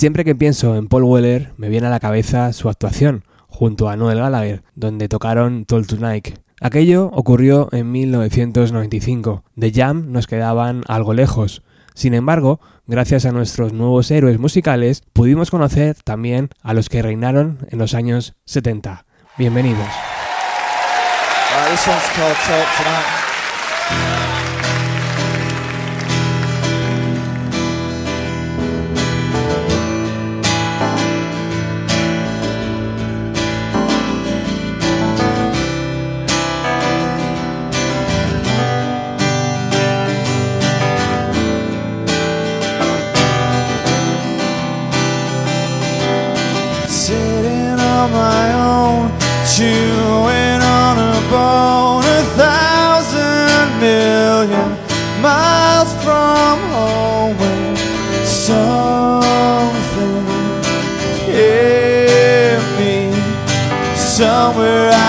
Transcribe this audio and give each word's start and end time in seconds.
Siempre 0.00 0.24
que 0.24 0.34
pienso 0.34 0.76
en 0.76 0.88
Paul 0.88 1.04
Weller 1.04 1.52
me 1.58 1.68
viene 1.68 1.88
a 1.88 1.90
la 1.90 2.00
cabeza 2.00 2.54
su 2.54 2.70
actuación 2.70 3.22
junto 3.48 3.90
a 3.90 3.96
Noel 3.96 4.20
Gallagher, 4.20 4.62
donde 4.74 5.10
tocaron 5.10 5.66
Toll 5.66 5.86
Tonight. 5.86 6.38
Aquello 6.58 7.10
ocurrió 7.12 7.68
en 7.72 7.92
1995. 7.92 9.44
The 9.58 9.70
Jam 9.70 10.10
nos 10.10 10.26
quedaban 10.26 10.84
algo 10.88 11.12
lejos. 11.12 11.62
Sin 11.92 12.14
embargo, 12.14 12.60
gracias 12.86 13.26
a 13.26 13.32
nuestros 13.32 13.74
nuevos 13.74 14.10
héroes 14.10 14.38
musicales, 14.38 15.02
pudimos 15.12 15.50
conocer 15.50 15.98
también 16.02 16.48
a 16.62 16.72
los 16.72 16.88
que 16.88 17.02
reinaron 17.02 17.58
en 17.68 17.78
los 17.78 17.92
años 17.92 18.36
70. 18.46 19.04
Bienvenidos. 19.36 19.86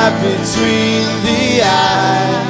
Right 0.01 0.17
between 0.21 1.05
the 1.25 1.61
eyes. 1.63 2.49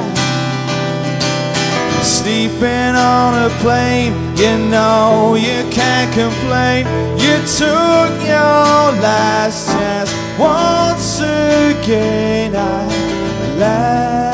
Sleeping 2.03 2.95
on 2.95 3.33
a 3.45 3.49
plane 3.59 4.13
you 4.37 4.57
know 4.69 5.35
you 5.35 5.69
can't 5.69 6.11
complain. 6.13 6.85
You 7.19 7.35
took 7.59 8.11
your 8.23 8.91
last 9.05 9.67
chance 9.67 10.11
once 10.39 11.19
again. 11.19 12.55
I 12.55 12.87
landed, 13.57 14.30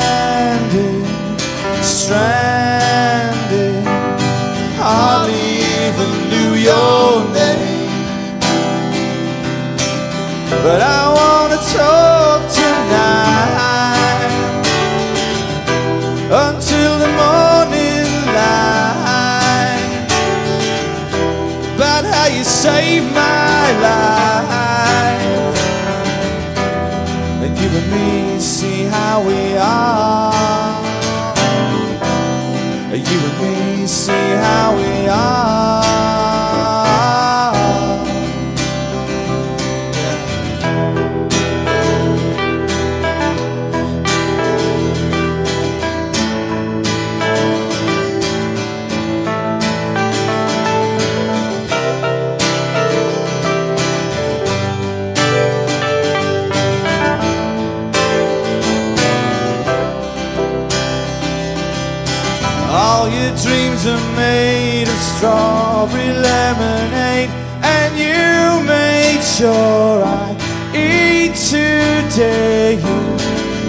sure 69.38 70.02
I 70.04 70.34
eat 70.74 71.36
today. 71.36 72.74
You 72.74 73.00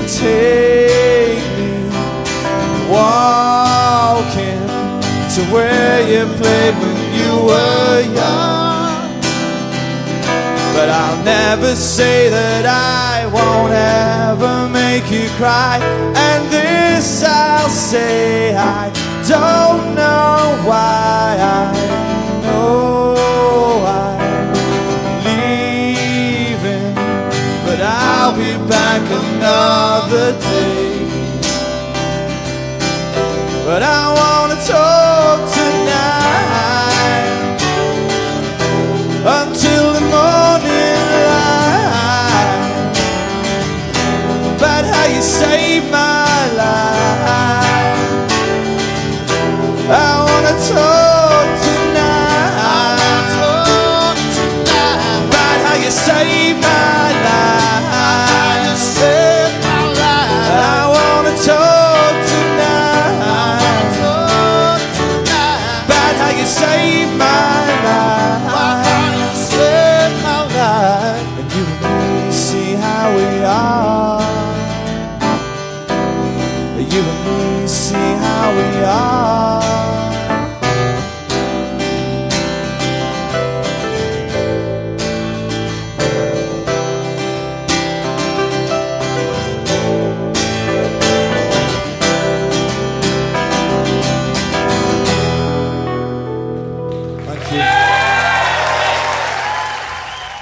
take 0.07 1.45
me 1.57 1.73
walking 2.89 4.65
to 5.35 5.41
where 5.53 6.01
you 6.09 6.25
played 6.39 6.73
when 6.81 6.97
you 7.19 7.31
were 7.49 8.01
young. 8.01 9.21
But 10.73 10.89
I'll 10.89 11.23
never 11.23 11.75
say 11.75 12.29
that 12.29 12.65
I 12.65 13.27
won't 13.37 13.73
ever 13.73 14.67
make 14.69 15.11
you 15.11 15.29
cry. 15.37 15.77
And 16.15 16.49
this 16.49 17.23
I'll 17.23 17.69
say 17.69 18.55
I 18.55 18.89
don't 19.27 19.93
know 19.93 20.63
why. 20.65 21.37
I 21.39 22.08
another 29.49 30.31
day. 30.39 30.89
But 33.65 33.81
I 33.83 34.18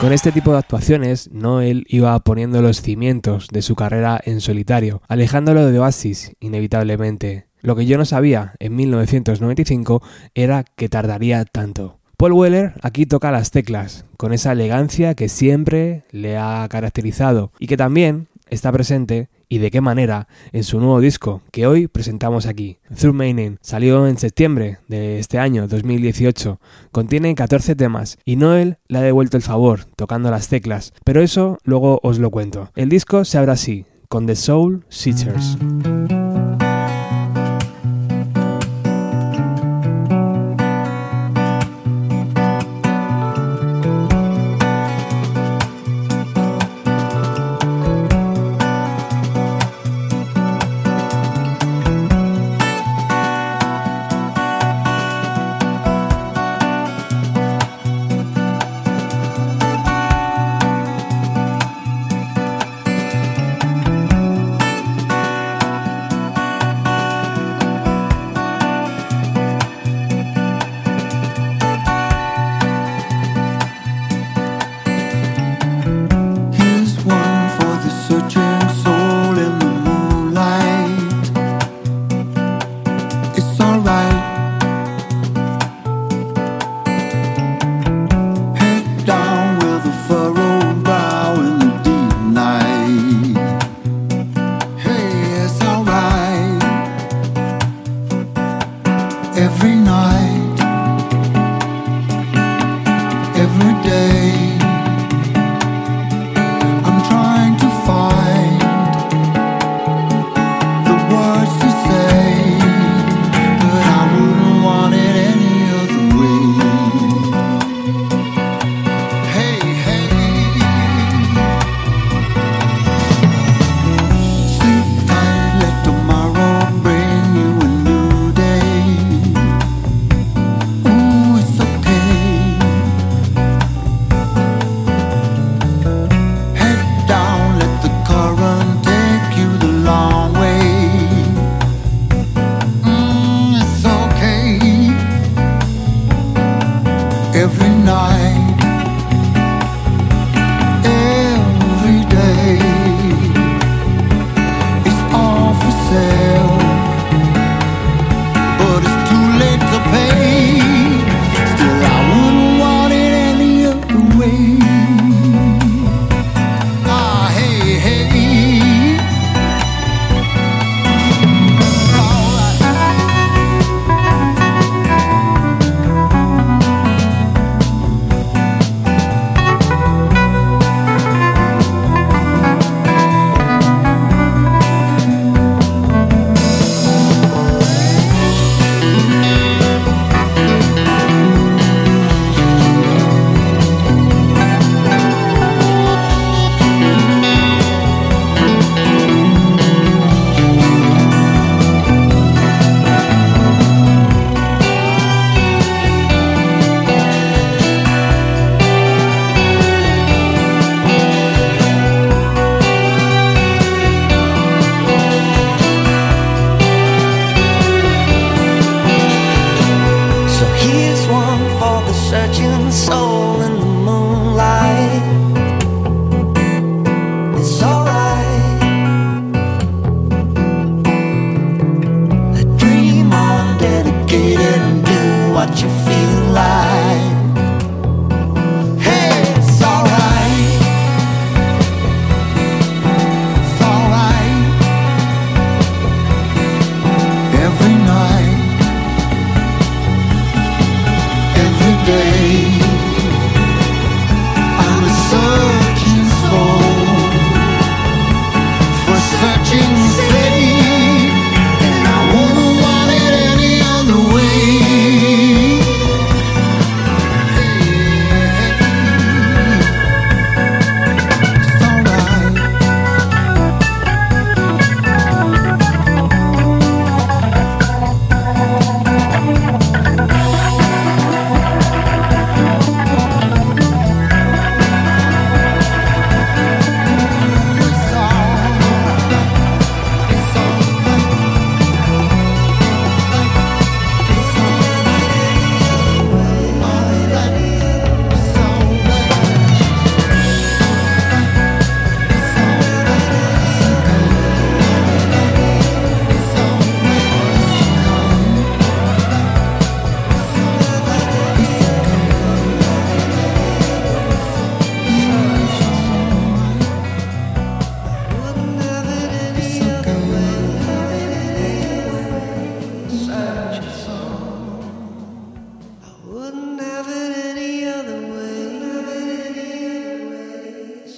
Con 0.07 0.13
este 0.13 0.31
tipo 0.31 0.53
de 0.53 0.59
actuaciones, 0.59 1.29
Noel 1.33 1.83
iba 1.89 2.17
poniendo 2.19 2.61
los 2.61 2.81
cimientos 2.81 3.49
de 3.49 3.61
su 3.61 3.75
carrera 3.75 4.17
en 4.23 4.39
solitario, 4.39 5.01
alejándolo 5.09 5.69
de 5.69 5.77
Oasis, 5.79 6.31
inevitablemente. 6.39 7.47
Lo 7.59 7.75
que 7.75 7.85
yo 7.85 7.97
no 7.97 8.05
sabía 8.05 8.53
en 8.59 8.73
1995 8.77 10.01
era 10.33 10.63
que 10.63 10.87
tardaría 10.87 11.43
tanto. 11.43 11.99
Paul 12.15 12.31
Weller 12.31 12.75
aquí 12.83 13.05
toca 13.05 13.31
las 13.31 13.51
teclas, 13.51 14.05
con 14.15 14.31
esa 14.31 14.53
elegancia 14.53 15.13
que 15.13 15.27
siempre 15.27 16.05
le 16.11 16.37
ha 16.37 16.65
caracterizado 16.69 17.51
y 17.59 17.67
que 17.67 17.75
también 17.75 18.29
está 18.49 18.71
presente 18.71 19.27
y 19.49 19.59
de 19.59 19.71
qué 19.71 19.81
manera 19.81 20.27
en 20.51 20.63
su 20.63 20.79
nuevo 20.79 20.99
disco 20.99 21.41
que 21.51 21.67
hoy 21.67 21.87
presentamos 21.87 22.45
aquí. 22.45 22.79
Through 22.95 23.15
Meaning 23.15 23.57
salió 23.61 24.07
en 24.07 24.17
septiembre 24.17 24.79
de 24.87 25.19
este 25.19 25.39
año 25.39 25.67
2018. 25.67 26.59
Contiene 26.91 27.35
14 27.35 27.75
temas 27.75 28.17
y 28.25 28.35
Noel 28.35 28.77
le 28.87 28.99
ha 28.99 29.01
devuelto 29.01 29.37
el 29.37 29.43
favor 29.43 29.85
tocando 29.95 30.31
las 30.31 30.47
teclas, 30.47 30.93
pero 31.03 31.21
eso 31.21 31.57
luego 31.63 31.99
os 32.03 32.19
lo 32.19 32.31
cuento. 32.31 32.71
El 32.75 32.89
disco 32.89 33.25
se 33.25 33.37
abre 33.37 33.51
así, 33.51 33.85
con 34.07 34.25
The 34.25 34.35
Soul 34.35 34.85
Searchers. 34.89 35.57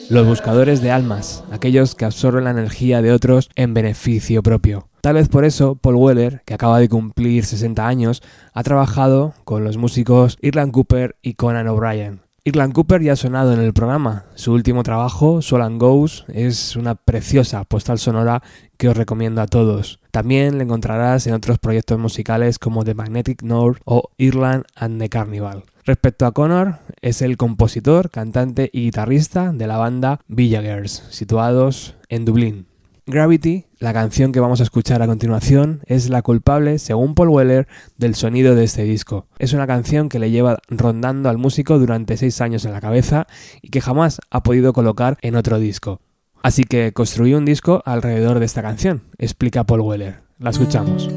Los 0.10 0.26
buscadores 0.26 0.82
de 0.82 0.92
almas, 0.92 1.44
aquellos 1.52 1.94
que 1.94 2.06
absorben 2.06 2.46
la 2.46 2.50
energía 2.50 3.04
de 3.04 3.12
otros 3.12 3.50
en 3.56 3.76
beneficio 3.76 4.42
propio. 4.42 4.88
Tal 5.02 5.14
vez 5.14 5.30
por 5.30 5.46
eso 5.46 5.76
Paul 5.76 5.96
Weller, 5.96 6.42
que 6.46 6.56
acaba 6.56 6.80
de 6.80 6.90
cumplir 6.90 7.46
60 7.46 7.88
años, 7.88 8.24
ha 8.54 8.64
trabajado 8.64 9.34
con 9.46 9.64
los 9.64 9.78
músicos 9.78 10.38
Irland 10.42 10.72
Cooper 10.72 11.16
y 11.22 11.36
Conan 11.36 11.68
O'Brien. 11.68 12.22
Irland 12.44 12.74
Cooper 12.74 13.04
ya 13.04 13.14
ha 13.14 13.16
sonado 13.16 13.54
en 13.54 13.60
el 13.60 13.74
programa. 13.74 14.26
Su 14.34 14.54
último 14.54 14.82
trabajo, 14.82 15.44
Soul 15.44 15.62
and 15.62 15.80
Goes, 15.80 16.26
es 16.30 16.76
una 16.76 16.96
preciosa 16.96 17.64
postal 17.64 18.00
sonora 18.00 18.42
que 18.78 18.90
os 18.90 18.98
recomiendo 18.98 19.42
a 19.42 19.48
todos. 19.48 20.00
También 20.10 20.58
le 20.58 20.64
encontrarás 20.64 21.28
en 21.28 21.34
otros 21.34 21.60
proyectos 21.60 22.00
musicales 22.00 22.58
como 22.58 22.84
The 22.84 22.96
Magnetic 22.96 23.44
North 23.44 23.82
o 23.86 24.10
Irland 24.18 24.64
and 24.76 25.00
the 25.00 25.10
Carnival. 25.10 25.64
Respecto 25.90 26.28
a 26.28 26.34
Connor, 26.34 26.76
es 27.02 27.24
el 27.24 27.36
compositor, 27.36 28.12
cantante 28.12 28.70
y 28.72 28.84
guitarrista 28.84 29.52
de 29.52 29.66
la 29.66 29.78
banda 29.78 30.20
Villa 30.28 30.62
Girls, 30.62 31.04
situados 31.10 31.96
en 32.10 32.26
Dublín. 32.26 32.68
Gravity, 33.08 33.66
la 33.80 33.92
canción 33.92 34.32
que 34.32 34.40
vamos 34.40 34.60
a 34.60 34.64
escuchar 34.66 35.02
a 35.02 35.08
continuación, 35.08 35.82
es 35.88 36.12
la 36.12 36.22
culpable, 36.22 36.78
según 36.78 37.16
Paul 37.16 37.30
Weller, 37.30 37.68
del 37.98 38.14
sonido 38.14 38.54
de 38.54 38.66
este 38.66 38.84
disco. 38.84 39.26
Es 39.40 39.54
una 39.54 39.66
canción 39.66 40.10
que 40.10 40.20
le 40.20 40.30
lleva 40.30 40.60
rondando 40.68 41.28
al 41.28 41.40
músico 41.40 41.80
durante 41.80 42.18
seis 42.18 42.40
años 42.40 42.66
en 42.66 42.74
la 42.74 42.82
cabeza 42.82 43.26
y 43.64 43.70
que 43.70 43.82
jamás 43.82 44.22
ha 44.30 44.44
podido 44.44 44.74
colocar 44.74 45.18
en 45.24 45.36
otro 45.36 45.58
disco. 45.58 46.02
Así 46.44 46.66
que 46.66 46.94
construyó 46.94 47.40
un 47.40 47.46
disco 47.46 47.82
alrededor 47.84 48.38
de 48.38 48.46
esta 48.46 48.62
canción, 48.62 49.06
explica 49.18 49.64
Paul 49.64 49.82
Weller. 49.82 50.20
La 50.38 50.52
escuchamos. 50.52 51.10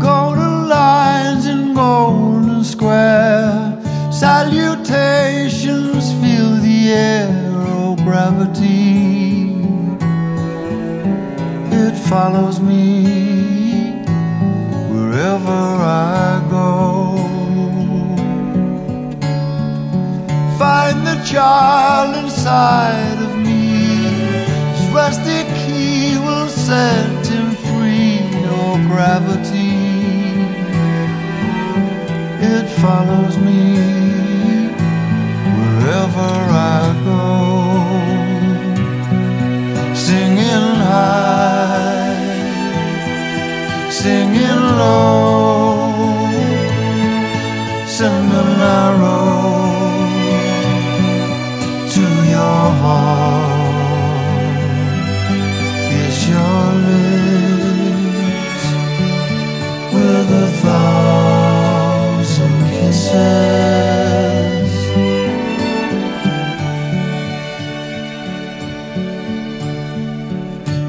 Golden 0.00 0.68
lines 0.68 1.46
in 1.46 1.74
golden 1.74 2.64
square. 2.64 3.76
Salutations 4.10 6.04
fill 6.20 6.52
the 6.60 6.92
air, 6.92 7.28
oh 7.68 7.96
gravity. 7.96 9.54
It 11.82 11.94
follows 12.08 12.60
me 12.60 14.02
wherever 14.92 15.62
I 15.82 16.42
go. 16.50 16.76
Find 20.58 21.06
the 21.06 21.18
child 21.24 22.16
inside 22.24 23.18
of 23.26 23.32
me. 23.46 23.56
His 24.76 24.84
rusty 24.94 25.40
key 25.60 26.18
will 26.18 26.48
set 26.48 27.26
him 27.26 27.50
free, 27.66 28.20
oh 28.54 28.76
gravity 28.88 29.55
it 32.46 32.68
follows 32.82 33.36
me 33.38 33.62
wherever 35.56 36.32
I 36.74 36.82
go. 37.10 37.24
Singing 39.94 40.68
high, 40.88 42.30
singing 43.90 44.62
low, 44.80 46.28
singing 47.96 48.50
narrow 48.62 49.24
to 51.94 52.04
your 52.34 52.64
heart. 52.82 53.54
Is 56.02 56.18
your 56.32 56.62
lips 56.88 58.64
with 59.94 60.28
a 60.44 60.46
thousand 60.62 60.85
kisses? 63.16 64.72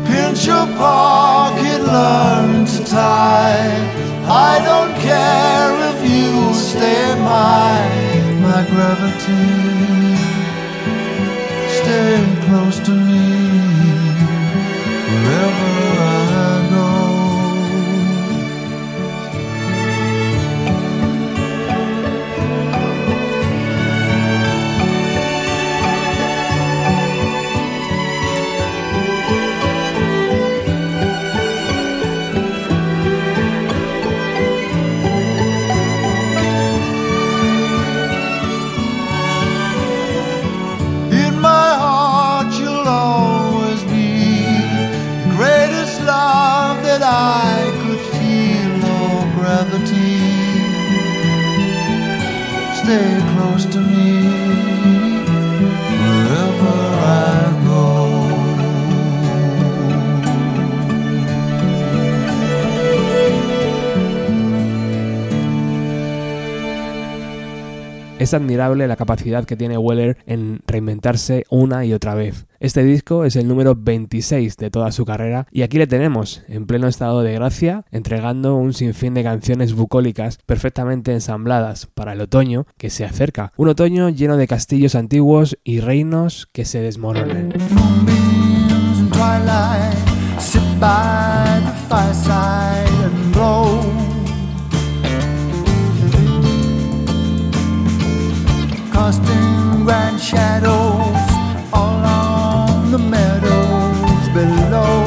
Pinch 0.08 0.42
your 0.46 0.68
pocket, 0.78 1.82
learn 1.82 2.66
to 2.66 2.80
tie. 2.86 3.72
I 4.30 4.54
don't 4.68 4.94
care 5.10 5.72
if 5.92 6.00
you 6.14 6.54
stay 6.54 7.06
my 7.32 7.80
my 8.46 8.62
gravity. 8.72 9.48
Stay 11.80 12.16
close 12.46 12.80
to 12.88 12.92
me 12.92 13.07
Es 68.28 68.34
admirable 68.34 68.90
la 68.90 68.98
capacidad 68.98 69.46
que 69.46 69.56
tiene 69.56 69.78
Weller 69.78 70.18
en 70.26 70.60
reinventarse 70.68 71.46
una 71.50 71.86
y 71.86 71.94
otra 71.94 72.14
vez. 72.14 72.46
Este 72.60 72.84
disco 72.84 73.24
es 73.24 73.38
el 73.38 73.48
número 73.48 73.74
26 73.74 74.58
de 74.58 74.70
toda 74.70 74.92
su 74.92 75.06
carrera 75.06 75.48
y 75.50 75.62
aquí 75.62 75.78
le 75.78 75.88
tenemos, 75.88 76.44
en 76.50 76.68
pleno 76.68 76.90
estado 76.90 77.22
de 77.22 77.32
gracia, 77.32 77.86
entregando 77.90 78.58
un 78.58 78.74
sinfín 78.74 79.14
de 79.14 79.24
canciones 79.24 79.74
bucólicas 79.74 80.40
perfectamente 80.46 81.14
ensambladas 81.14 81.86
para 81.86 82.12
el 82.12 82.20
otoño 82.20 82.68
que 82.78 82.90
se 82.90 83.06
acerca. 83.06 83.54
Un 83.56 83.70
otoño 83.70 84.10
lleno 84.10 84.36
de 84.36 84.48
castillos 84.48 84.96
antiguos 84.96 85.58
y 85.64 85.80
reinos 85.80 86.50
que 86.52 86.66
se 86.66 86.82
desmoronan. 86.82 87.54
Glow. 99.08 99.18
Casting 99.18 99.86
grand 99.86 100.20
shadows 100.20 101.72
all 101.74 102.04
on 102.06 102.92
the 102.92 102.98
meadows 102.98 104.30
below. 104.34 105.07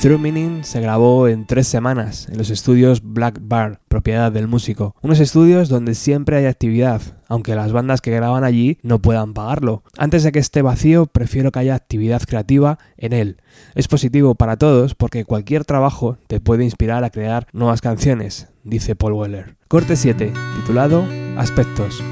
Through 0.00 0.18
Meaning 0.18 0.64
se 0.64 0.80
grabó 0.80 1.28
en 1.28 1.44
tres 1.44 1.68
semanas 1.68 2.26
en 2.30 2.38
los 2.38 2.48
estudios 2.48 3.02
Black 3.02 3.38
Bar, 3.42 3.82
propiedad 3.86 4.32
del 4.32 4.48
músico. 4.48 4.96
Unos 5.02 5.20
estudios 5.20 5.68
donde 5.68 5.94
siempre 5.94 6.38
hay 6.38 6.46
actividad, 6.46 7.02
aunque 7.28 7.54
las 7.54 7.70
bandas 7.70 8.00
que 8.00 8.10
graban 8.10 8.42
allí 8.42 8.78
no 8.82 9.00
puedan 9.02 9.34
pagarlo. 9.34 9.82
Antes 9.98 10.22
de 10.22 10.32
que 10.32 10.38
esté 10.38 10.62
vacío, 10.62 11.04
prefiero 11.04 11.52
que 11.52 11.58
haya 11.58 11.74
actividad 11.74 12.22
creativa 12.22 12.78
en 12.96 13.12
él. 13.12 13.42
Es 13.74 13.88
positivo 13.88 14.34
para 14.34 14.56
todos 14.56 14.94
porque 14.94 15.26
cualquier 15.26 15.66
trabajo 15.66 16.16
te 16.28 16.40
puede 16.40 16.64
inspirar 16.64 17.04
a 17.04 17.10
crear 17.10 17.46
nuevas 17.52 17.82
canciones, 17.82 18.48
dice 18.64 18.96
Paul 18.96 19.12
Weller. 19.12 19.56
Corte 19.68 19.96
7, 19.96 20.32
titulado 20.56 21.04
Aspectos. 21.36 22.02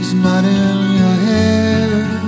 It's 0.00 0.12
not 0.12 0.44
in 0.44 0.78
your 1.00 1.16
head. 1.28 2.18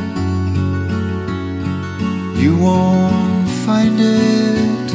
You 2.43 2.57
won't 2.59 3.49
find 3.65 3.97
it 4.01 4.93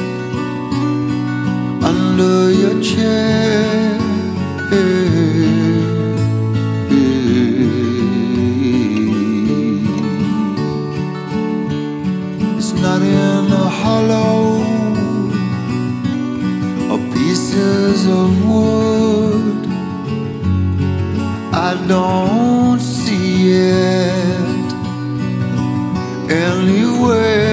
under 1.89 2.51
your 2.51 2.75
chair. 2.83 3.95
It's 12.57 12.73
not 12.73 13.01
in 13.01 13.51
a 13.63 13.67
hollow 13.81 14.59
or 16.91 16.99
pieces 17.13 18.05
of 18.05 18.29
wood. 18.49 19.61
I 21.53 21.73
don't 21.87 22.34
anywhere. 26.29 27.44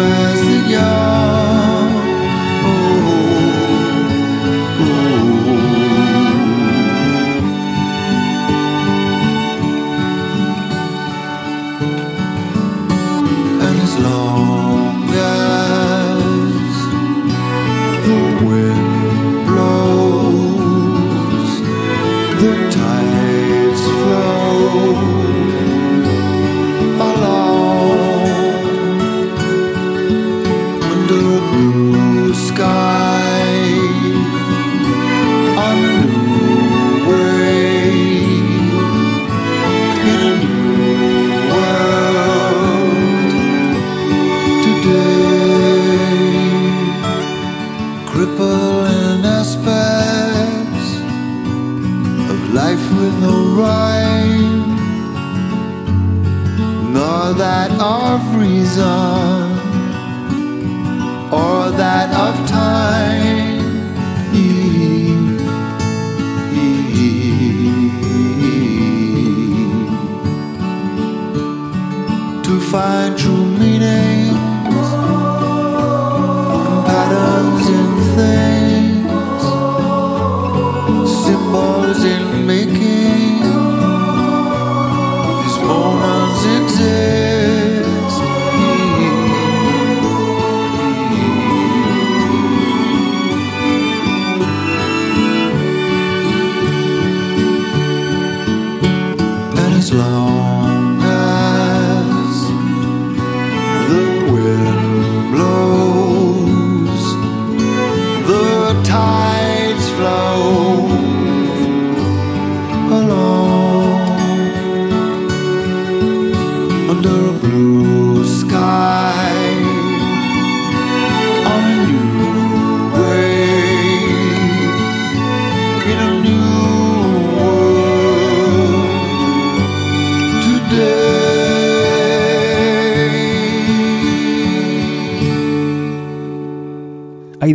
words 0.00 0.40
that 0.40 0.70
you're 0.70 1.09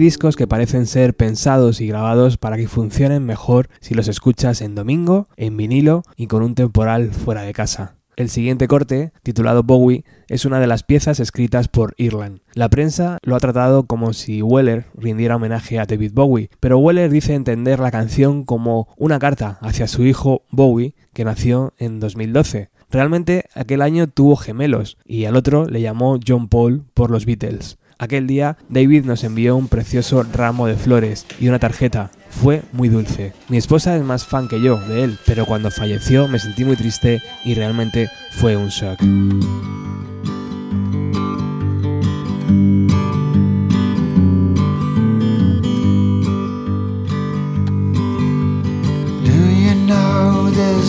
discos 0.06 0.36
que 0.36 0.46
parecen 0.46 0.86
ser 0.86 1.16
pensados 1.16 1.82
y 1.82 1.88
grabados 1.88 2.38
para 2.38 2.58
que 2.58 2.68
funcionen 2.68 3.26
mejor 3.26 3.70
si 3.80 3.96
los 3.96 4.08
escuchas 4.08 4.62
en 4.62 4.76
domingo, 4.76 5.28
en 5.36 5.58
vinilo 5.58 6.04
y 6.16 6.28
con 6.28 6.44
un 6.44 6.54
temporal 6.54 7.10
fuera 7.12 7.42
de 7.42 7.54
casa. 7.54 7.96
El 8.16 8.30
siguiente 8.30 8.68
corte, 8.68 9.14
titulado 9.24 9.64
Bowie, 9.64 10.06
es 10.28 10.46
una 10.46 10.60
de 10.60 10.68
las 10.68 10.84
piezas 10.84 11.20
escritas 11.20 11.70
por 11.70 11.96
Irland. 11.98 12.42
La 12.54 12.70
prensa 12.70 13.18
lo 13.24 13.36
ha 13.36 13.40
tratado 13.40 13.88
como 13.88 14.14
si 14.14 14.44
Weller 14.44 14.86
rindiera 14.94 15.38
homenaje 15.38 15.80
a 15.80 15.88
David 15.88 16.12
Bowie, 16.14 16.52
pero 16.60 16.78
Weller 16.78 17.10
dice 17.10 17.34
entender 17.34 17.80
la 17.80 17.90
canción 17.90 18.44
como 18.44 18.88
una 18.98 19.18
carta 19.18 19.58
hacia 19.62 19.88
su 19.88 20.04
hijo 20.04 20.44
Bowie, 20.52 20.94
que 21.14 21.26
nació 21.26 21.74
en 21.80 22.00
2012. 22.00 22.70
Realmente 22.92 23.46
aquel 23.56 23.82
año 23.82 24.06
tuvo 24.06 24.36
gemelos 24.36 25.00
y 25.04 25.26
al 25.26 25.36
otro 25.36 25.66
le 25.66 25.82
llamó 25.82 26.20
John 26.26 26.48
Paul 26.48 26.84
por 26.94 27.10
los 27.10 27.26
Beatles. 27.26 27.80
Aquel 27.98 28.28
día 28.28 28.58
David 28.68 29.06
nos 29.06 29.24
envió 29.24 29.56
un 29.56 29.70
precioso 29.70 30.24
ramo 30.24 30.68
de 30.68 30.76
flores 30.76 31.26
y 31.40 31.48
una 31.48 31.60
tarjeta. 31.60 32.12
Fue 32.30 32.64
muy 32.74 32.90
dulce. 32.90 33.34
Mi 33.48 33.58
esposa 33.58 33.96
es 33.96 34.04
más 34.04 34.26
fan 34.26 34.50
que 34.50 34.62
yo 34.62 34.78
de 34.78 35.04
él, 35.04 35.18
pero 35.26 35.46
cuando 35.46 35.72
falleció 35.72 36.28
me 36.28 36.40
sentí 36.40 36.66
muy 36.66 36.76
triste 36.76 37.22
y 37.46 37.54
realmente 37.54 38.10
fue 38.32 38.58
un 38.58 38.68
shock. 38.68 39.02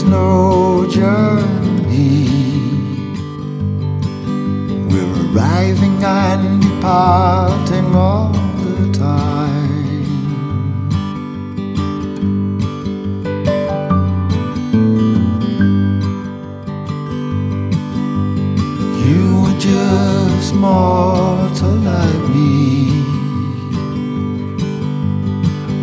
No? 0.08 0.56
Arriving 5.36 6.02
and 6.02 6.62
departing 6.62 7.94
all 7.94 8.32
the 8.32 8.90
time. 8.92 10.02
You 19.04 19.42
were 19.42 19.58
just 19.58 20.54
mortal 20.54 21.76
like 21.90 22.28
me. 22.34 23.04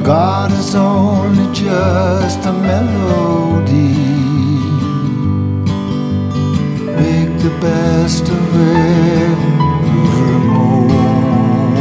God 0.03 0.51
is 0.51 0.73
only 0.73 1.53
just 1.53 2.45
a 2.45 2.53
melody. 2.53 4.12
The 7.43 7.49
best 7.59 8.29
of 8.29 8.55
every 8.55 9.35
moment. 10.47 11.73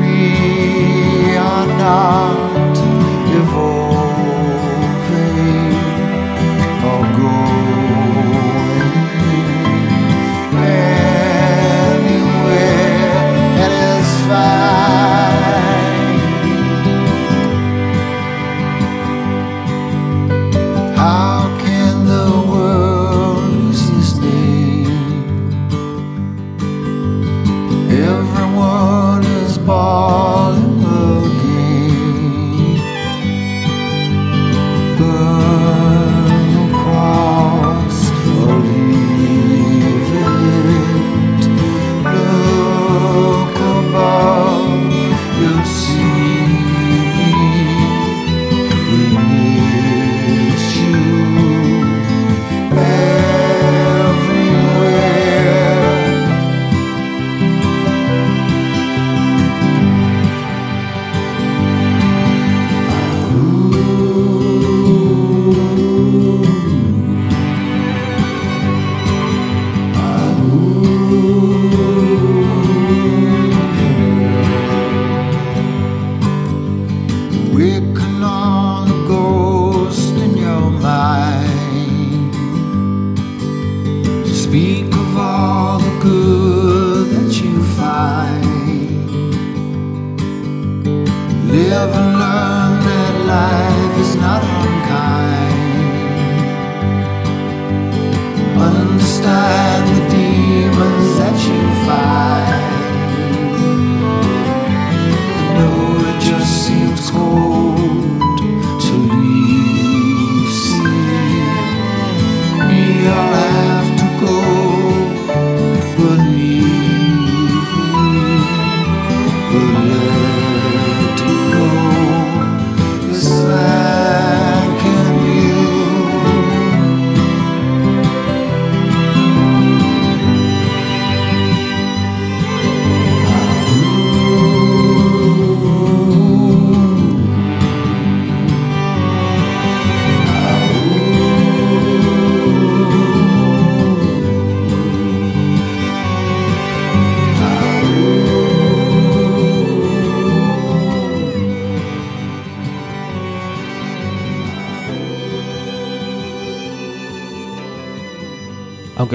We 0.00 1.36
are 1.36 1.66
not 1.78 2.76
evolving 3.40 3.77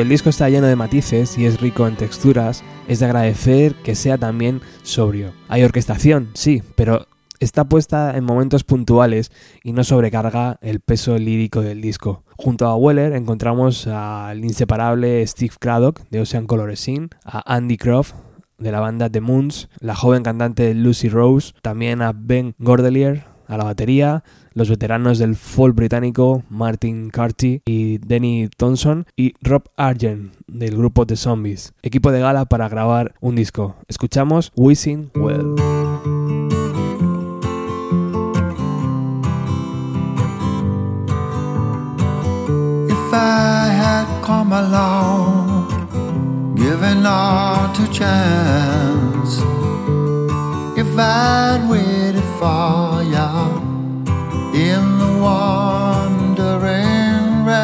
el 0.04 0.10
disco 0.10 0.30
está 0.30 0.50
lleno 0.50 0.68
de 0.68 0.76
matices 0.76 1.38
y 1.38 1.46
es 1.46 1.62
rico 1.62 1.88
en 1.88 1.96
texturas, 1.96 2.62
es 2.90 3.00
de 3.00 3.06
agradecer 3.06 3.74
que 3.76 3.96
sea 3.96 4.18
también 4.18 4.60
sobrio. 4.82 5.32
Hay 5.48 5.64
orquestación, 5.64 6.30
sí, 6.34 6.62
pero 6.76 7.08
Está 7.40 7.66
puesta 7.66 8.16
en 8.16 8.24
momentos 8.24 8.64
puntuales 8.64 9.30
y 9.64 9.74
no 9.74 9.84
sobrecarga 9.84 10.60
el 10.62 10.80
peso 10.80 11.18
lírico 11.18 11.60
del 11.60 11.82
disco. 11.82 12.24
Junto 12.38 12.68
a 12.68 12.78
Weller 12.78 13.12
encontramos 13.12 13.86
al 13.88 14.46
inseparable 14.46 15.28
Steve 15.28 15.54
Craddock 15.60 16.00
de 16.10 16.22
Ocean 16.22 16.48
Color 16.48 16.78
Scene, 16.78 17.10
a 17.26 17.54
Andy 17.54 17.76
Croft 17.76 18.14
de 18.58 18.72
la 18.72 18.80
banda 18.80 19.10
The 19.10 19.20
Moons, 19.20 19.68
la 19.80 19.94
joven 19.94 20.24
cantante 20.24 20.74
Lucy 20.74 21.10
Rose, 21.10 21.52
también 21.62 22.02
a 22.02 22.14
Ben 22.16 22.56
Gordelier 22.60 23.26
a 23.48 23.58
la 23.58 23.66
batería, 23.66 24.24
los 24.54 24.70
veteranos 24.70 25.20
del 25.20 25.36
folk 25.36 25.76
británico 25.76 26.44
Martin 26.50 27.10
Carty 27.10 27.62
y 27.66 27.98
Denny 28.00 28.50
Thompson 28.56 29.06
y 29.16 29.34
Rob 29.42 29.64
Argent 29.78 30.34
del 30.48 30.78
grupo 30.78 31.06
The 31.06 31.16
Zombies, 31.16 31.74
equipo 31.82 32.12
de 32.12 32.20
gala 32.20 32.46
para 32.46 32.70
grabar 32.70 33.16
un 33.22 33.36
disco. 33.36 33.76
Escuchamos 33.88 34.52
Wishing 34.56 35.12
Well. 35.16 35.56
Wandering 55.24 56.76
rain. 57.48 57.64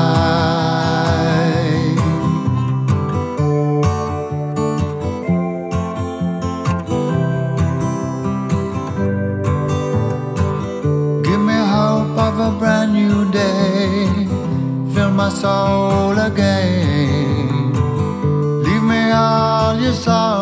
Give 11.22 11.40
me 11.40 11.58
hope 11.76 12.16
of 12.26 12.40
a 12.40 12.50
brand 12.58 12.92
new 12.94 13.30
day. 13.30 14.08
Fill 14.94 15.10
my 15.10 15.28
soul 15.28 16.18
again. 16.18 17.72
Leave 18.64 18.82
me 18.82 19.10
all 19.10 19.78
your 19.78 19.92
sorrow 19.92 20.41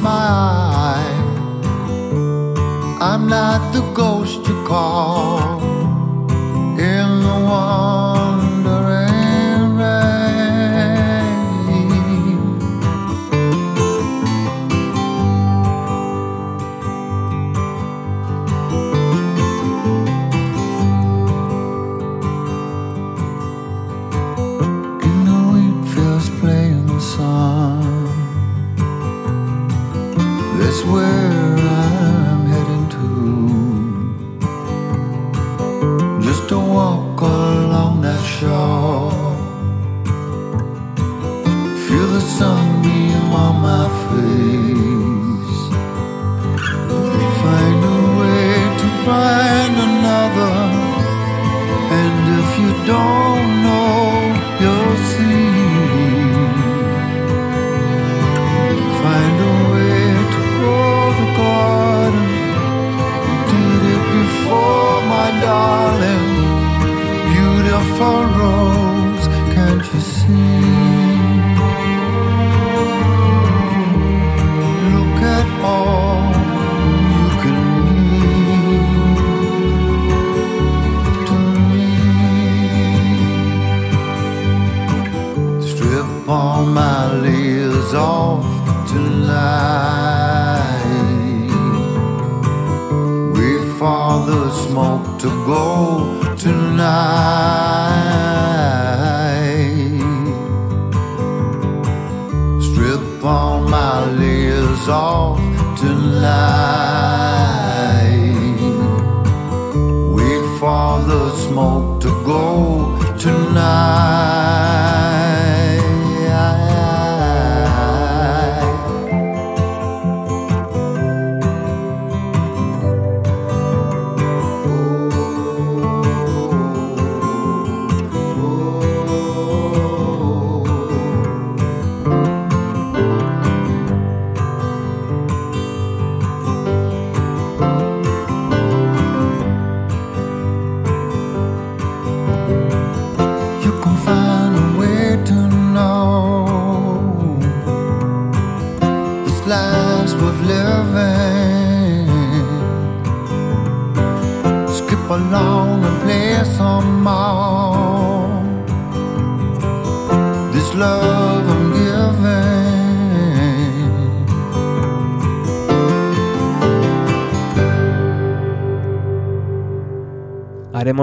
my 0.00 0.10
eye. 0.10 1.22
I'm 3.00 3.28
not 3.28 3.72
the 3.72 3.82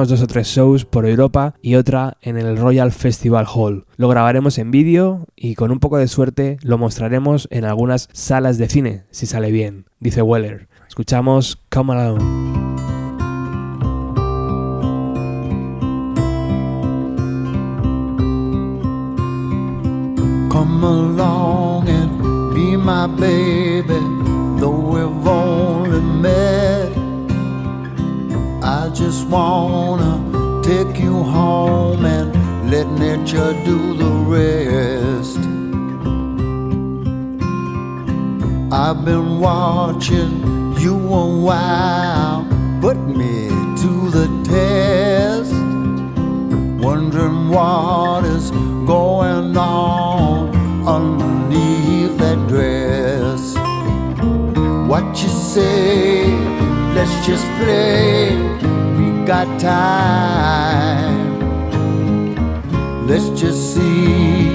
dos 0.10 0.22
o 0.22 0.28
tres 0.28 0.48
shows 0.48 0.86
por 0.86 1.06
Europa 1.06 1.56
y 1.62 1.76
otra 1.76 2.18
en 2.22 2.38
el 2.38 2.58
Royal 2.58 2.92
Festival 2.92 3.46
Hall. 3.54 3.86
Lo 3.98 4.10
grabaremos 4.10 4.58
en 4.58 4.72
vídeo 4.72 5.28
y 5.36 5.56
con 5.56 5.72
un 5.72 5.80
poco 5.80 5.98
de 5.98 6.08
suerte 6.08 6.58
lo 6.62 6.78
mostraremos 6.78 7.48
en 7.52 7.66
algunas 7.66 8.10
salas 8.14 8.58
de 8.58 8.70
cine, 8.70 9.04
si 9.12 9.26
sale 9.26 9.52
bien, 9.52 9.86
dice 10.00 10.22
Weller. 10.22 10.68
Escuchamos 10.88 11.60
Come 11.70 11.94
Alone. 11.94 12.24
Come 20.50 20.84
along 20.84 21.90
and 21.90 22.54
be 22.54 22.78
my 22.78 23.08
baby, 23.08 24.03
just 28.94 29.26
wanna 29.28 30.62
take 30.62 31.00
you 31.00 31.24
home 31.24 32.06
and 32.06 32.70
let 32.70 32.88
nature 32.92 33.54
do 33.66 33.98
the 33.98 34.12
rest. 34.36 35.40
I've 38.72 39.04
been 39.04 39.40
watching 39.40 40.78
you 40.78 40.96
a 40.96 41.40
while, 41.40 42.46
put 42.82 42.98
me 42.98 43.50
to 43.82 44.10
the 44.12 44.28
test, 44.44 45.54
wondering 46.84 47.50
what 47.50 48.26
is 48.26 48.52
going 48.86 49.58
on 49.58 50.56
underneath 50.88 52.16
that 52.20 52.48
dress. 52.48 53.56
What 54.88 55.06
you 55.24 55.30
say? 55.30 56.26
Let's 56.94 57.26
just 57.26 57.46
play. 57.58 58.73
Got 59.26 59.60
time. 59.60 61.18
Let's 63.08 63.30
just 63.40 63.74
see 63.74 64.50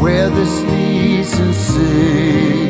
where 0.00 0.30
this 0.30 0.62
leads 0.62 1.38
and 1.38 1.54
say 1.54 2.68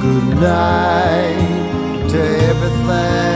good 0.00 0.40
night 0.40 2.08
to 2.10 2.18
everything. 2.18 3.32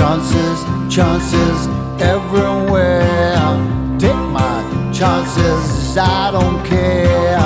chances, 0.00 0.64
chances 0.94 1.68
everywhere. 2.00 3.36
Take 3.98 4.16
my 4.32 4.90
chances, 4.92 5.79
I 5.96 6.30
don't 6.30 6.64
care. 6.64 7.38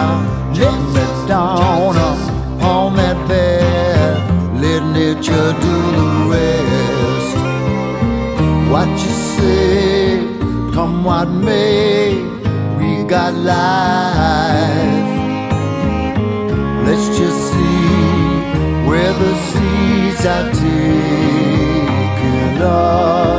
Let 0.55 0.79
me 0.95 1.05
down 1.27 1.97
upon 1.97 2.97
that 2.97 3.29
bed. 3.29 4.61
Let 4.61 4.83
nature 4.93 5.53
do 5.65 5.77
the 5.99 6.09
rest. 6.31 7.37
What 8.71 8.89
you 8.89 9.15
say, 9.37 10.19
come 10.75 11.05
what 11.05 11.29
may, 11.29 12.15
we 12.79 13.05
got 13.05 13.35
life. 13.35 15.13
Let's 16.87 17.07
just 17.19 17.41
see 17.53 17.89
where 18.87 19.13
the 19.23 19.33
seeds 19.49 20.27
are 20.27 20.51
taking 20.53 21.83
us 22.63 23.34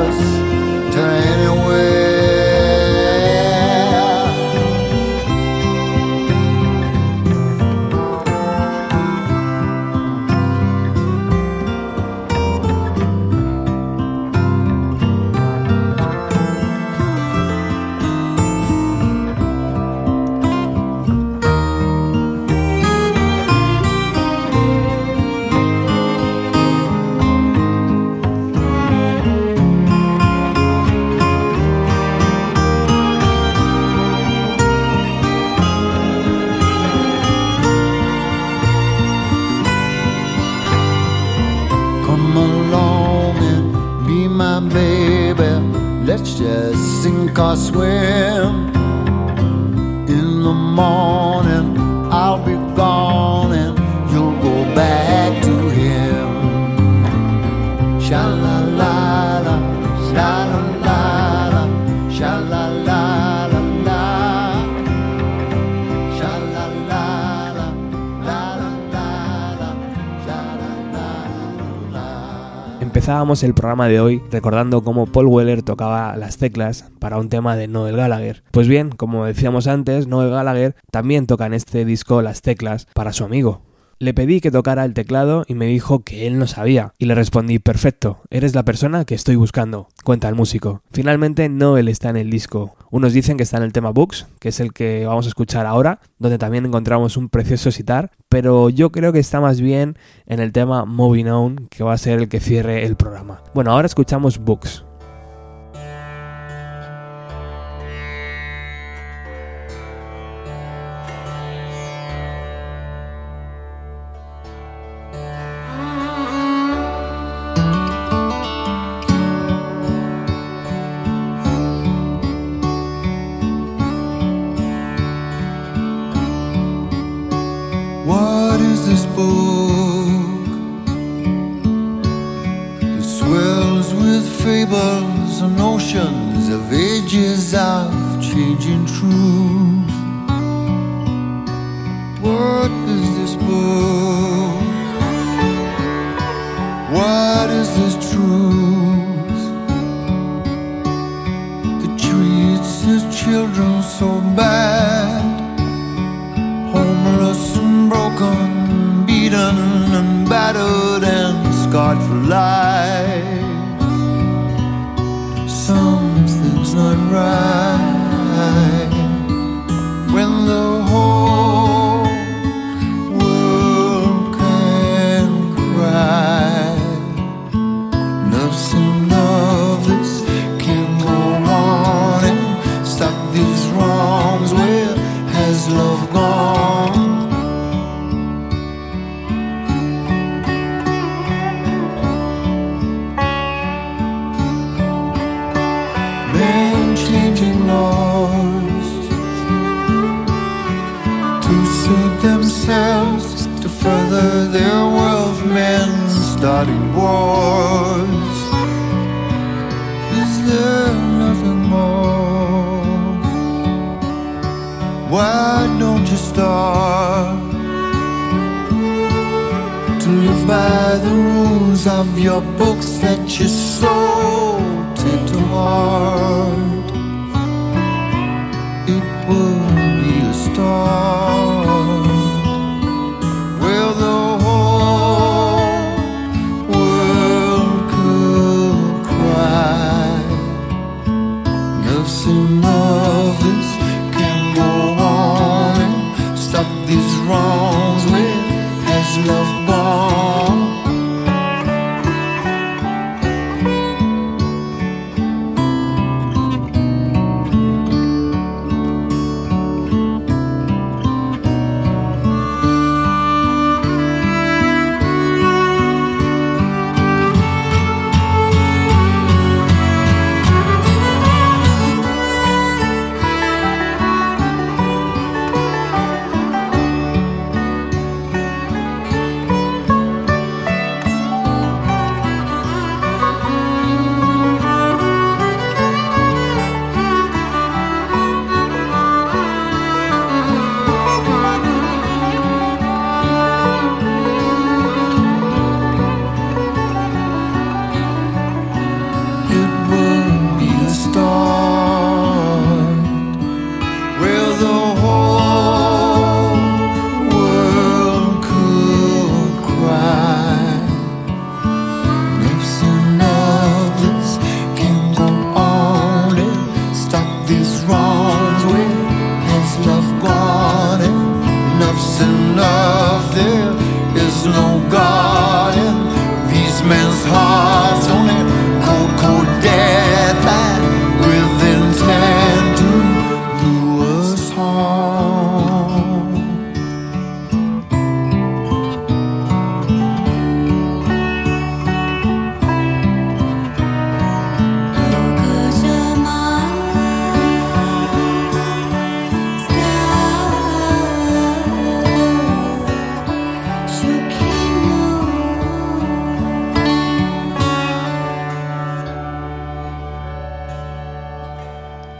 de 73.83 73.99
hoy 73.99 74.23
recordando 74.31 74.83
cómo 74.83 75.05
Paul 75.05 75.27
Weller 75.27 75.61
tocaba 75.61 76.15
las 76.15 76.37
teclas 76.37 76.85
para 76.99 77.17
un 77.17 77.27
tema 77.27 77.57
de 77.57 77.67
Noel 77.67 77.97
Gallagher. 77.97 78.43
Pues 78.51 78.69
bien, 78.69 78.89
como 78.89 79.25
decíamos 79.25 79.67
antes, 79.67 80.07
Noel 80.07 80.31
Gallagher 80.31 80.75
también 80.91 81.27
toca 81.27 81.45
en 81.45 81.53
este 81.53 81.83
disco 81.83 82.21
las 82.21 82.41
teclas 82.41 82.87
para 82.93 83.11
su 83.11 83.25
amigo. 83.25 83.61
Le 83.97 84.13
pedí 84.13 84.41
que 84.41 84.51
tocara 84.51 84.83
el 84.83 84.93
teclado 84.93 85.45
y 85.47 85.53
me 85.53 85.67
dijo 85.67 86.03
que 86.03 86.27
él 86.27 86.37
no 86.37 86.47
sabía, 86.47 86.91
y 86.97 87.05
le 87.05 87.15
respondí, 87.15 87.59
perfecto, 87.59 88.19
eres 88.29 88.53
la 88.53 88.63
persona 88.63 89.05
que 89.05 89.15
estoy 89.15 89.37
buscando, 89.37 89.87
cuenta 90.03 90.27
el 90.27 90.35
músico. 90.35 90.81
Finalmente 90.91 91.47
Noel 91.47 91.87
está 91.87 92.09
en 92.09 92.17
el 92.17 92.29
disco. 92.29 92.75
Unos 92.91 93.13
dicen 93.13 93.37
que 93.37 93.43
está 93.43 93.55
en 93.55 93.63
el 93.63 93.71
tema 93.71 93.91
Books, 93.91 94.27
que 94.41 94.49
es 94.49 94.59
el 94.59 94.73
que 94.73 95.05
vamos 95.05 95.27
a 95.27 95.29
escuchar 95.29 95.65
ahora, 95.65 96.01
donde 96.19 96.37
también 96.37 96.65
encontramos 96.65 97.15
un 97.15 97.29
precioso 97.29 97.71
sitar, 97.71 98.11
pero 98.27 98.69
yo 98.69 98.91
creo 98.91 99.13
que 99.13 99.19
está 99.19 99.39
más 99.39 99.61
bien 99.61 99.97
en 100.25 100.41
el 100.41 100.51
tema 100.51 100.83
Moving 100.83 101.29
On, 101.29 101.67
que 101.69 101.85
va 101.85 101.93
a 101.93 101.97
ser 101.97 102.19
el 102.19 102.27
que 102.27 102.41
cierre 102.41 102.85
el 102.85 102.97
programa. 102.97 103.43
Bueno, 103.53 103.71
ahora 103.71 103.85
escuchamos 103.85 104.39
Books. 104.39 104.83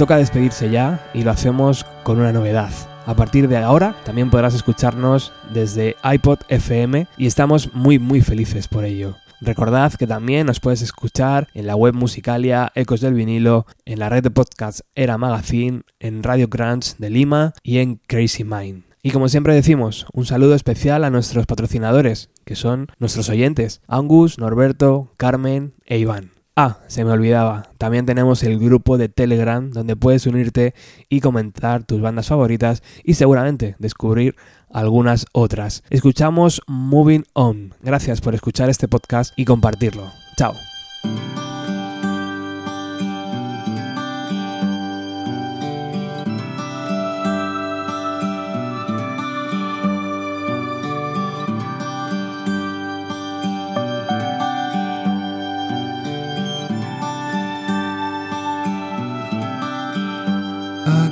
Toca 0.06 0.18
despedirse 0.18 0.70
ya 0.70 1.10
y 1.16 1.24
lo 1.24 1.32
hacemos 1.32 1.84
con 2.04 2.20
una 2.20 2.32
novedad. 2.32 2.70
A 3.08 3.16
partir 3.16 3.48
de 3.48 3.58
ahora 3.58 3.96
también 4.06 4.30
podrás 4.30 4.54
escucharnos 4.54 5.34
desde 5.52 5.96
iPod 6.04 6.42
FM 6.48 7.08
y 7.18 7.26
estamos 7.26 7.74
muy 7.74 7.98
muy 7.98 8.22
felices 8.22 8.68
por 8.68 8.86
ello. 8.86 9.16
Recordad 9.42 9.92
que 9.94 10.06
también 10.06 10.46
nos 10.46 10.60
puedes 10.60 10.84
escuchar 10.84 11.48
en 11.56 11.66
la 11.66 11.76
web 11.76 11.96
Musicalia, 11.96 12.72
Ecos 12.76 13.02
del 13.02 13.16
Vinilo, 13.16 13.66
en 13.86 13.98
la 13.98 14.10
red 14.10 14.22
de 14.22 14.30
podcasts 14.30 14.84
Era 14.94 15.18
Magazine, 15.18 15.82
en 16.00 16.22
Radio 16.22 16.52
Crunch 16.52 16.98
de 16.98 17.10
Lima 17.10 17.54
y 17.64 17.80
en 17.80 18.00
Crazy 18.06 18.44
Mind. 18.44 18.84
Y 19.02 19.10
como 19.10 19.28
siempre 19.28 19.56
decimos, 19.56 20.06
un 20.14 20.28
saludo 20.28 20.54
especial 20.54 21.04
a 21.04 21.10
nuestros 21.10 21.48
patrocinadores, 21.48 22.30
que 22.46 22.56
son 22.56 22.90
nuestros 23.00 23.28
oyentes, 23.30 23.82
Angus, 23.88 24.38
Norberto, 24.38 25.12
Carmen 25.18 25.74
e 25.88 25.98
Iván. 25.98 26.35
Ah, 26.58 26.78
se 26.88 27.04
me 27.04 27.12
olvidaba, 27.12 27.70
también 27.78 28.06
tenemos 28.06 28.42
el 28.44 28.58
grupo 28.58 28.98
de 28.98 29.10
Telegram 29.10 29.72
donde 29.72 29.98
puedes 29.98 30.26
unirte 30.26 30.74
y 31.10 31.20
comentar 31.20 31.84
tus 31.84 32.00
bandas 32.00 32.28
favoritas 32.28 32.82
y 33.04 33.16
seguramente 33.16 33.76
descubrir 33.78 34.38
algunas 34.72 35.26
otras. 35.34 35.84
Escuchamos 35.90 36.62
Moving 36.68 37.26
On. 37.34 37.74
Gracias 37.82 38.22
por 38.22 38.36
escuchar 38.36 38.70
este 38.70 38.88
podcast 38.88 39.34
y 39.36 39.44
compartirlo. 39.44 40.10
Chao. 40.38 40.54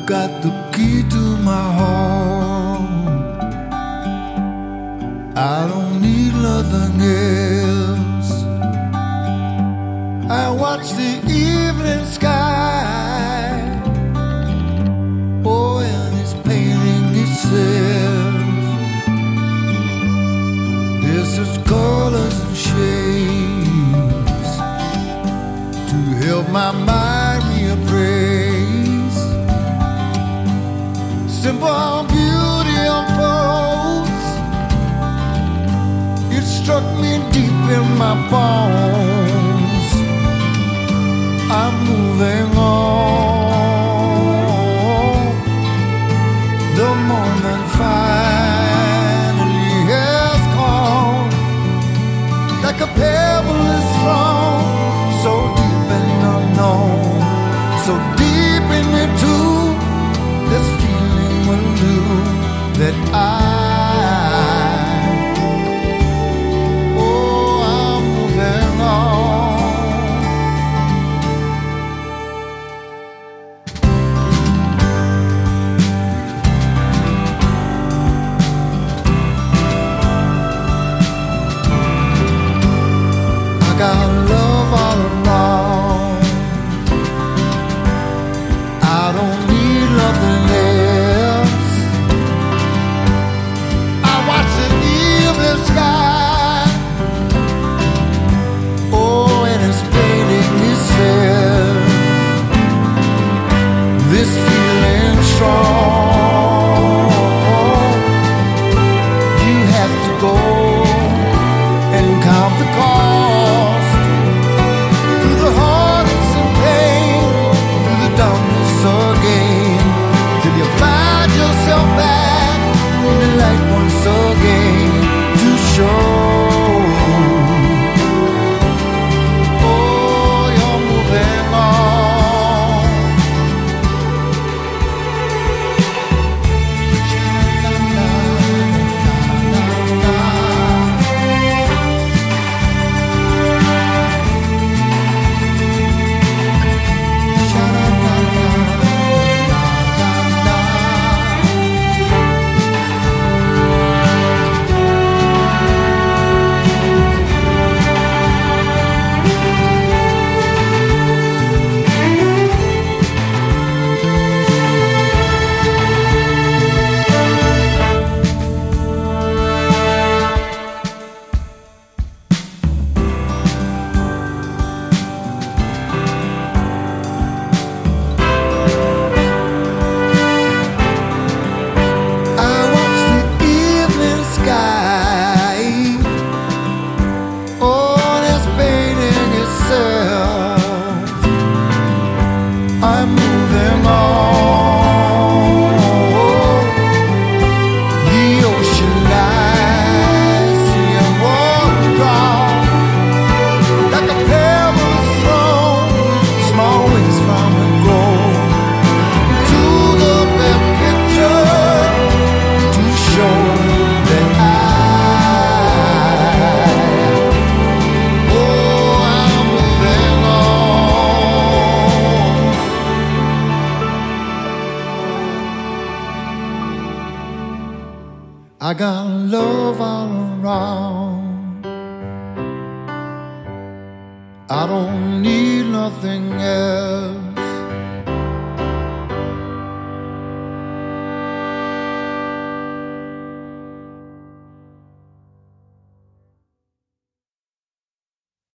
Got 0.06 0.42
the 0.42 0.50
key 0.74 1.02
to 1.10 1.38
my 1.38 1.74
home. 1.80 3.08
I 5.36 5.68
don't 5.68 5.83
in 37.74 37.98
my 37.98 38.14
bones. 38.30 39.13